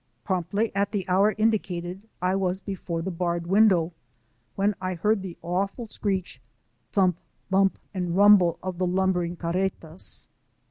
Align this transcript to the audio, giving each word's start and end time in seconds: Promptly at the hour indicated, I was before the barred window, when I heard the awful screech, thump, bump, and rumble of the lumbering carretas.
Promptly 0.23 0.71
at 0.73 0.91
the 0.91 1.07
hour 1.07 1.35
indicated, 1.37 2.01
I 2.23 2.35
was 2.35 2.59
before 2.59 3.03
the 3.03 3.11
barred 3.11 3.45
window, 3.45 3.93
when 4.55 4.73
I 4.81 4.95
heard 4.95 5.21
the 5.21 5.37
awful 5.43 5.85
screech, 5.85 6.41
thump, 6.91 7.17
bump, 7.51 7.77
and 7.93 8.17
rumble 8.17 8.57
of 8.63 8.79
the 8.79 8.87
lumbering 8.87 9.35
carretas. 9.35 10.27